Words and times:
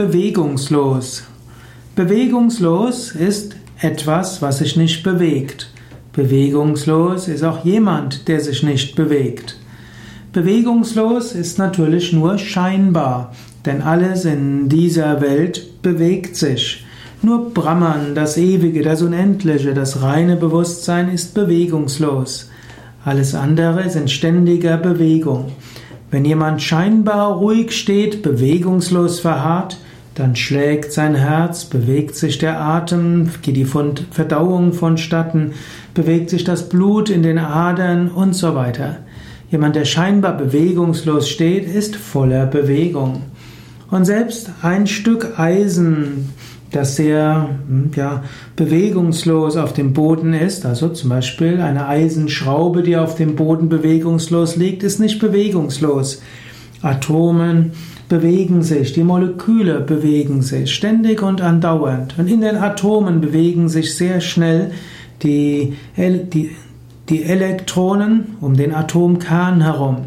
Bewegungslos. 0.00 1.24
Bewegungslos 1.94 3.10
ist 3.10 3.56
etwas, 3.82 4.40
was 4.40 4.60
sich 4.60 4.74
nicht 4.74 5.02
bewegt. 5.02 5.70
Bewegungslos 6.14 7.28
ist 7.28 7.44
auch 7.44 7.66
jemand, 7.66 8.26
der 8.26 8.40
sich 8.40 8.62
nicht 8.62 8.96
bewegt. 8.96 9.58
Bewegungslos 10.32 11.32
ist 11.32 11.58
natürlich 11.58 12.14
nur 12.14 12.38
scheinbar, 12.38 13.34
denn 13.66 13.82
alles 13.82 14.24
in 14.24 14.70
dieser 14.70 15.20
Welt 15.20 15.82
bewegt 15.82 16.34
sich. 16.34 16.82
Nur 17.20 17.50
Brahman, 17.50 18.14
das 18.14 18.38
Ewige, 18.38 18.80
das 18.80 19.02
Unendliche, 19.02 19.74
das 19.74 20.00
reine 20.00 20.36
Bewusstsein 20.36 21.10
ist 21.10 21.34
bewegungslos. 21.34 22.48
Alles 23.04 23.34
andere 23.34 23.82
ist 23.82 23.96
in 23.96 24.08
ständiger 24.08 24.78
Bewegung. 24.78 25.52
Wenn 26.10 26.24
jemand 26.24 26.62
scheinbar 26.62 27.34
ruhig 27.34 27.72
steht, 27.72 28.22
bewegungslos 28.22 29.20
verharrt, 29.20 29.76
dann 30.20 30.36
schlägt 30.36 30.92
sein 30.92 31.14
Herz, 31.14 31.64
bewegt 31.64 32.14
sich 32.14 32.36
der 32.36 32.60
Atem, 32.60 33.30
geht 33.40 33.56
die 33.56 33.64
Verdauung 33.64 34.74
vonstatten, 34.74 35.52
bewegt 35.94 36.28
sich 36.28 36.44
das 36.44 36.68
Blut 36.68 37.08
in 37.08 37.22
den 37.22 37.38
Adern 37.38 38.10
und 38.10 38.34
so 38.34 38.54
weiter. 38.54 38.98
Jemand, 39.50 39.76
der 39.76 39.86
scheinbar 39.86 40.36
bewegungslos 40.36 41.28
steht, 41.28 41.66
ist 41.66 41.96
voller 41.96 42.44
Bewegung. 42.44 43.22
Und 43.90 44.04
selbst 44.04 44.50
ein 44.60 44.86
Stück 44.86 45.38
Eisen, 45.38 46.28
das 46.70 46.96
sehr 46.96 47.48
hm, 47.66 47.90
ja, 47.96 48.22
bewegungslos 48.56 49.56
auf 49.56 49.72
dem 49.72 49.94
Boden 49.94 50.34
ist, 50.34 50.66
also 50.66 50.90
zum 50.90 51.08
Beispiel 51.08 51.62
eine 51.62 51.88
Eisenschraube, 51.88 52.82
die 52.82 52.98
auf 52.98 53.14
dem 53.14 53.36
Boden 53.36 53.70
bewegungslos 53.70 54.56
liegt, 54.56 54.82
ist 54.82 55.00
nicht 55.00 55.18
bewegungslos. 55.18 56.20
Atomen 56.82 57.72
bewegen 58.08 58.62
sich, 58.62 58.92
die 58.92 59.04
Moleküle 59.04 59.80
bewegen 59.80 60.42
sich 60.42 60.74
ständig 60.74 61.22
und 61.22 61.40
andauernd. 61.40 62.14
Und 62.18 62.28
in 62.28 62.40
den 62.40 62.56
Atomen 62.56 63.20
bewegen 63.20 63.68
sich 63.68 63.94
sehr 63.94 64.20
schnell 64.20 64.72
die, 65.22 65.76
die, 65.96 66.50
die 67.08 67.22
Elektronen 67.22 68.36
um 68.40 68.56
den 68.56 68.74
Atomkern 68.74 69.62
herum. 69.62 69.98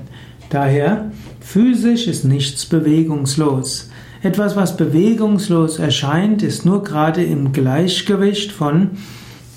Daher, 0.50 1.11
physisch 1.39 2.08
ist 2.08 2.25
nichts 2.25 2.66
bewegungslos. 2.66 3.89
Etwas, 4.22 4.55
was 4.55 4.78
bewegungslos 4.78 5.80
erscheint, 5.80 6.44
ist 6.44 6.66
nur 6.66 6.83
gerade 6.83 7.23
im 7.23 7.52
Gleichgewicht 7.52 8.52
von 8.52 8.92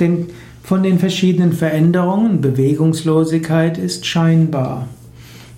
den, 0.00 0.26
von 0.62 0.82
den 0.82 0.98
verschiedenen 0.98 1.52
Veränderungen. 1.52 2.40
Bewegungslosigkeit 2.40 3.78
ist 3.78 4.06
scheinbar. 4.06 4.88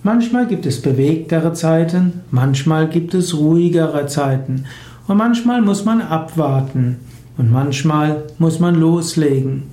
Manchmal 0.02 0.46
gibt 0.46 0.64
es 0.64 0.80
bewegtere 0.80 1.52
Zeiten, 1.52 2.20
manchmal 2.30 2.88
gibt 2.88 3.14
es 3.14 3.36
ruhigere 3.36 4.06
Zeiten 4.06 4.64
und 5.08 5.16
manchmal 5.16 5.60
muss 5.60 5.84
man 5.84 6.00
abwarten 6.00 6.98
und 7.36 7.50
manchmal 7.50 8.24
muss 8.38 8.60
man 8.60 8.76
loslegen. 8.76 9.64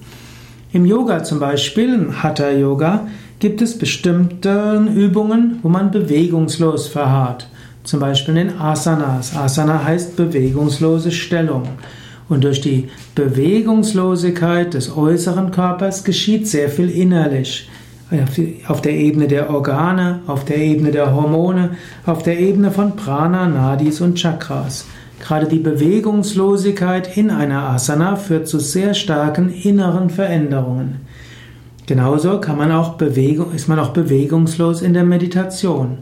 Im 0.73 0.85
Yoga 0.85 1.23
zum 1.23 1.39
Beispiel, 1.39 1.93
im 1.93 2.23
Hatha 2.23 2.49
Yoga, 2.49 3.07
gibt 3.39 3.61
es 3.61 3.77
bestimmte 3.77 4.85
Übungen, 4.95 5.59
wo 5.61 5.69
man 5.69 5.91
bewegungslos 5.91 6.87
verharrt. 6.87 7.47
Zum 7.83 7.99
Beispiel 7.99 8.37
in 8.37 8.59
Asanas. 8.59 9.35
Asana 9.35 9.83
heißt 9.83 10.15
bewegungslose 10.15 11.11
Stellung. 11.11 11.63
Und 12.27 12.43
durch 12.43 12.61
die 12.61 12.89
Bewegungslosigkeit 13.13 14.73
des 14.73 14.95
äußeren 14.95 15.51
Körpers 15.51 16.03
geschieht 16.03 16.47
sehr 16.47 16.69
viel 16.69 16.89
innerlich. 16.89 17.69
Auf 18.67 18.81
der 18.81 18.93
Ebene 18.93 19.27
der 19.27 19.49
Organe, 19.49 20.19
auf 20.27 20.45
der 20.45 20.57
Ebene 20.57 20.91
der 20.91 21.13
Hormone, 21.13 21.71
auf 22.05 22.21
der 22.21 22.39
Ebene 22.39 22.71
von 22.71 22.95
Prana, 22.95 23.47
Nadis 23.47 23.99
und 23.99 24.19
Chakras. 24.19 24.85
Gerade 25.19 25.47
die 25.47 25.59
Bewegungslosigkeit 25.59 27.17
in 27.17 27.31
einer 27.31 27.69
Asana 27.69 28.15
führt 28.15 28.47
zu 28.47 28.59
sehr 28.59 28.93
starken 28.93 29.49
inneren 29.49 30.09
Veränderungen. 30.11 31.01
Genauso 31.87 32.39
kann 32.39 32.57
man 32.57 32.71
auch 32.71 32.95
Bewegung, 32.95 33.53
ist 33.53 33.67
man 33.67 33.79
auch 33.79 33.89
bewegungslos 33.89 34.81
in 34.81 34.93
der 34.93 35.03
Meditation 35.03 35.99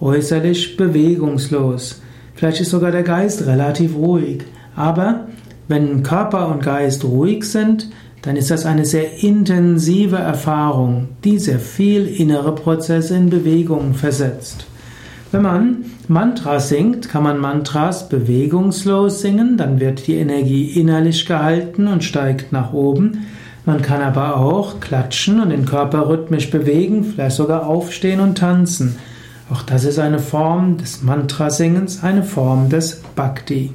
äußerlich 0.00 0.76
bewegungslos. 0.76 2.00
Vielleicht 2.34 2.60
ist 2.60 2.70
sogar 2.70 2.90
der 2.90 3.02
Geist 3.02 3.46
relativ 3.46 3.94
ruhig. 3.94 4.44
Aber 4.74 5.26
wenn 5.68 6.02
Körper 6.02 6.48
und 6.48 6.62
Geist 6.62 7.04
ruhig 7.04 7.44
sind, 7.44 7.90
dann 8.22 8.36
ist 8.36 8.50
das 8.50 8.66
eine 8.66 8.84
sehr 8.84 9.22
intensive 9.22 10.16
Erfahrung, 10.16 11.08
die 11.24 11.38
sehr 11.38 11.58
viel 11.58 12.06
innere 12.06 12.54
Prozesse 12.54 13.16
in 13.16 13.30
Bewegung 13.30 13.94
versetzt. 13.94 14.66
Wenn 15.32 15.42
man 15.42 15.84
Mantras 16.08 16.68
singt, 16.68 17.08
kann 17.08 17.22
man 17.22 17.38
Mantras 17.38 18.08
bewegungslos 18.08 19.20
singen, 19.20 19.56
dann 19.56 19.78
wird 19.78 20.06
die 20.08 20.16
Energie 20.16 20.64
innerlich 20.64 21.24
gehalten 21.24 21.86
und 21.86 22.02
steigt 22.02 22.52
nach 22.52 22.72
oben. 22.72 23.26
Man 23.64 23.80
kann 23.80 24.02
aber 24.02 24.36
auch 24.36 24.80
klatschen 24.80 25.40
und 25.40 25.50
den 25.50 25.66
Körper 25.66 26.08
rhythmisch 26.08 26.50
bewegen, 26.50 27.04
vielleicht 27.04 27.36
sogar 27.36 27.66
aufstehen 27.66 28.20
und 28.20 28.38
tanzen. 28.38 28.96
Auch 29.52 29.62
das 29.62 29.84
ist 29.84 29.98
eine 29.98 30.18
Form 30.18 30.78
des 30.78 31.02
Mantrasingens, 31.02 32.02
eine 32.02 32.22
Form 32.22 32.68
des 32.68 33.00
Bhakti. 33.14 33.72